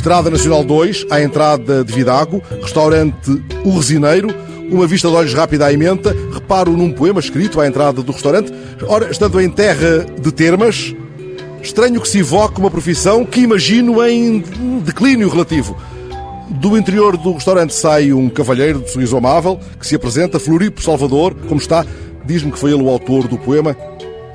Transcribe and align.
Estrada 0.00 0.30
Nacional 0.30 0.64
2, 0.64 1.06
à 1.10 1.20
entrada 1.22 1.84
de 1.84 1.92
Vidago, 1.92 2.42
restaurante 2.62 3.30
O 3.64 3.76
Resineiro, 3.76 4.28
uma 4.70 4.86
vista 4.86 5.08
de 5.08 5.14
olhos 5.14 5.34
rápida 5.34 5.66
à 5.66 5.72
emenda, 5.74 6.16
reparo 6.32 6.72
num 6.72 6.90
poema 6.90 7.20
escrito 7.20 7.60
à 7.60 7.66
entrada 7.66 8.02
do 8.02 8.10
restaurante. 8.10 8.50
Ora, 8.88 9.10
estando 9.10 9.38
em 9.38 9.50
terra 9.50 10.06
de 10.18 10.32
termas, 10.32 10.94
estranho 11.62 12.00
que 12.00 12.08
se 12.08 12.20
evoque 12.20 12.58
uma 12.58 12.70
profissão 12.70 13.26
que 13.26 13.40
imagino 13.40 14.02
em 14.02 14.42
declínio 14.82 15.28
relativo. 15.28 15.76
Do 16.48 16.78
interior 16.78 17.16
do 17.18 17.34
restaurante 17.34 17.74
sai 17.74 18.10
um 18.12 18.28
cavalheiro 18.30 18.80
de 18.80 18.90
sorriso 18.90 19.16
amável 19.16 19.60
que 19.78 19.86
se 19.86 19.94
apresenta, 19.94 20.40
Floripo 20.40 20.82
Salvador, 20.82 21.36
como 21.46 21.60
está, 21.60 21.84
diz-me 22.24 22.52
que 22.52 22.58
foi 22.58 22.72
ele 22.72 22.82
o 22.82 22.88
autor 22.88 23.28
do 23.28 23.38
poema. 23.38 23.76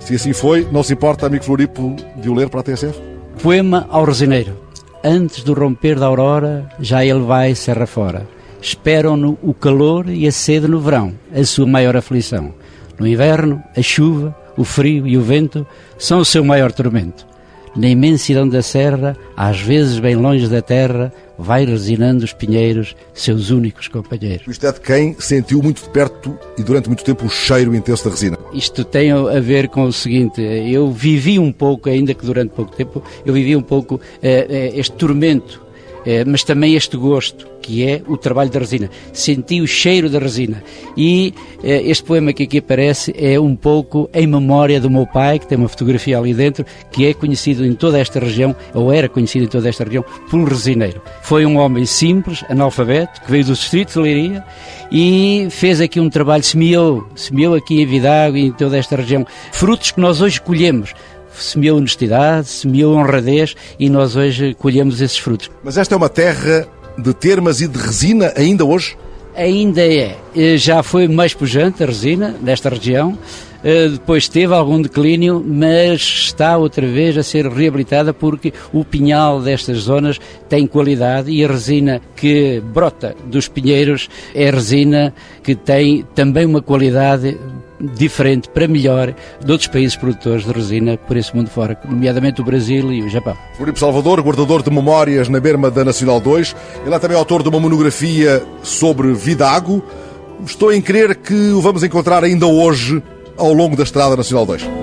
Se 0.00 0.14
assim 0.14 0.32
foi, 0.32 0.66
não 0.70 0.82
se 0.82 0.92
importa, 0.92 1.26
amigo 1.26 1.44
Floripo, 1.44 1.94
de 2.16 2.28
o 2.28 2.34
ler 2.34 2.48
para 2.48 2.60
a 2.60 2.62
TSF? 2.62 2.98
Poema 3.42 3.86
ao 3.90 4.04
Resineiro. 4.04 4.56
Antes 5.04 5.42
do 5.42 5.52
romper 5.52 5.98
da 5.98 6.06
aurora, 6.06 6.68
já 6.78 7.04
ele 7.04 7.20
vai 7.20 7.54
serra 7.54 7.86
fora. 7.86 8.26
Esperam-no 8.60 9.36
o 9.42 9.52
calor 9.52 10.08
e 10.08 10.26
a 10.26 10.32
sede 10.32 10.68
no 10.68 10.78
verão, 10.78 11.12
a 11.34 11.44
sua 11.44 11.66
maior 11.66 11.96
aflição. 11.96 12.54
No 12.98 13.06
inverno, 13.06 13.60
a 13.76 13.82
chuva, 13.82 14.36
o 14.56 14.64
frio 14.64 15.06
e 15.06 15.16
o 15.16 15.22
vento 15.22 15.66
são 15.98 16.20
o 16.20 16.24
seu 16.24 16.44
maior 16.44 16.70
tormento. 16.70 17.26
Na 17.74 17.88
imensidão 17.88 18.46
da 18.46 18.60
serra, 18.60 19.16
às 19.34 19.60
vezes 19.60 19.98
bem 19.98 20.14
longe 20.14 20.46
da 20.46 20.60
terra, 20.60 21.12
vai 21.38 21.64
resinando 21.64 22.22
os 22.22 22.32
pinheiros, 22.32 22.94
seus 23.14 23.48
únicos 23.48 23.88
companheiros. 23.88 24.46
Isto 24.46 24.66
é 24.66 24.72
de 24.72 24.80
quem 24.80 25.16
sentiu 25.18 25.62
muito 25.62 25.82
de 25.82 25.88
perto 25.88 26.38
e 26.58 26.62
durante 26.62 26.88
muito 26.88 27.02
tempo 27.02 27.24
o 27.24 27.30
cheiro 27.30 27.74
intenso 27.74 28.04
da 28.04 28.10
resina. 28.10 28.38
Isto 28.52 28.84
tem 28.84 29.10
a 29.10 29.40
ver 29.40 29.68
com 29.68 29.84
o 29.84 29.92
seguinte, 29.92 30.42
eu 30.42 30.92
vivi 30.92 31.38
um 31.38 31.50
pouco, 31.50 31.88
ainda 31.88 32.12
que 32.12 32.26
durante 32.26 32.50
pouco 32.50 32.76
tempo, 32.76 33.02
eu 33.24 33.32
vivi 33.32 33.56
um 33.56 33.62
pouco 33.62 33.98
eh, 34.22 34.46
eh 34.48 34.72
este 34.78 34.92
tormento 34.92 35.62
eh, 36.06 36.24
mas 36.24 36.42
também 36.44 36.74
este 36.74 36.96
gosto, 36.96 37.46
que 37.60 37.86
é 37.86 38.02
o 38.06 38.16
trabalho 38.16 38.50
da 38.50 38.58
resina. 38.58 38.90
Senti 39.12 39.60
o 39.60 39.66
cheiro 39.66 40.10
da 40.10 40.18
resina. 40.18 40.62
E 40.96 41.34
eh, 41.62 41.82
este 41.84 42.04
poema 42.04 42.32
que 42.32 42.42
aqui 42.42 42.58
aparece 42.58 43.14
é 43.16 43.38
um 43.38 43.54
pouco 43.54 44.10
em 44.12 44.26
memória 44.26 44.80
do 44.80 44.90
meu 44.90 45.06
pai, 45.06 45.38
que 45.38 45.46
tem 45.46 45.56
uma 45.56 45.68
fotografia 45.68 46.18
ali 46.18 46.34
dentro, 46.34 46.64
que 46.90 47.06
é 47.06 47.14
conhecido 47.14 47.64
em 47.64 47.74
toda 47.74 47.98
esta 47.98 48.18
região, 48.18 48.54
ou 48.74 48.92
era 48.92 49.08
conhecido 49.08 49.44
em 49.44 49.48
toda 49.48 49.68
esta 49.68 49.84
região, 49.84 50.04
por 50.28 50.38
um 50.40 50.44
resineiro. 50.44 51.00
Foi 51.22 51.46
um 51.46 51.56
homem 51.58 51.86
simples, 51.86 52.44
analfabeto, 52.48 53.20
que 53.22 53.30
veio 53.30 53.44
do 53.44 53.52
distrito 53.52 53.92
de 53.92 54.00
Leiria 54.00 54.44
e 54.90 55.46
fez 55.50 55.80
aqui 55.80 56.00
um 56.00 56.10
trabalho, 56.10 56.42
semeou, 56.42 57.06
semeou 57.14 57.54
aqui 57.54 57.80
em 57.80 57.86
Vidago 57.86 58.36
e 58.36 58.46
em 58.46 58.52
toda 58.52 58.76
esta 58.76 58.96
região, 58.96 59.26
frutos 59.52 59.90
que 59.90 60.00
nós 60.00 60.20
hoje 60.20 60.40
colhemos 60.40 60.94
semeou 61.42 61.78
honestidade, 61.78 62.48
semeou 62.48 62.96
honradez 62.96 63.54
e 63.78 63.88
nós 63.88 64.16
hoje 64.16 64.54
colhemos 64.54 65.00
esses 65.00 65.18
frutos. 65.18 65.50
Mas 65.62 65.76
esta 65.76 65.94
é 65.94 65.96
uma 65.96 66.08
terra 66.08 66.66
de 66.98 67.14
termas 67.14 67.60
e 67.60 67.68
de 67.68 67.78
resina 67.78 68.32
ainda 68.36 68.64
hoje? 68.64 68.96
Ainda 69.34 69.82
é. 69.82 70.16
Eh, 70.36 70.56
já 70.56 70.82
foi 70.82 71.08
mais 71.08 71.32
pujante 71.32 71.82
a 71.82 71.86
resina 71.86 72.34
nesta 72.42 72.68
região. 72.68 73.16
Eh, 73.64 73.88
depois 73.88 74.28
teve 74.28 74.52
algum 74.52 74.82
declínio, 74.82 75.42
mas 75.46 76.00
está 76.00 76.56
outra 76.56 76.86
vez 76.86 77.16
a 77.16 77.22
ser 77.22 77.46
reabilitada 77.46 78.12
porque 78.12 78.52
o 78.72 78.84
pinhal 78.84 79.40
destas 79.40 79.78
zonas 79.78 80.20
tem 80.48 80.66
qualidade 80.66 81.30
e 81.30 81.44
a 81.44 81.48
resina 81.48 82.00
que 82.16 82.60
brota 82.60 83.14
dos 83.26 83.48
pinheiros 83.48 84.08
é 84.34 84.50
resina 84.50 85.14
que 85.42 85.54
tem 85.54 86.04
também 86.14 86.44
uma 86.44 86.60
qualidade 86.60 87.38
diferente 87.82 88.48
para 88.48 88.68
melhor 88.68 89.14
de 89.44 89.52
outros 89.52 89.68
países 89.68 89.96
produtores 89.96 90.44
de 90.44 90.52
resina 90.52 90.96
por 90.96 91.16
esse 91.16 91.34
mundo 91.34 91.50
fora, 91.50 91.78
nomeadamente 91.84 92.40
o 92.40 92.44
Brasil 92.44 92.92
e 92.92 93.02
o 93.02 93.08
Japão. 93.08 93.36
Filipe 93.56 93.78
Salvador, 93.78 94.20
guardador 94.20 94.62
de 94.62 94.70
memórias 94.70 95.28
na 95.28 95.40
berma 95.40 95.70
da 95.70 95.84
Nacional 95.84 96.20
2, 96.20 96.54
ele 96.86 96.94
é 96.94 96.98
também 96.98 97.16
autor 97.16 97.42
de 97.42 97.48
uma 97.48 97.60
monografia 97.60 98.42
sobre 98.62 99.12
Vidago. 99.12 99.82
Estou 100.46 100.72
em 100.72 100.80
crer 100.80 101.16
que 101.16 101.50
o 101.50 101.60
vamos 101.60 101.82
encontrar 101.82 102.24
ainda 102.24 102.46
hoje 102.46 103.02
ao 103.36 103.52
longo 103.52 103.76
da 103.76 103.82
Estrada 103.82 104.16
Nacional 104.16 104.46
2. 104.46 104.81